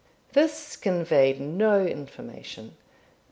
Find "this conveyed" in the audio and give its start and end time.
0.33-1.39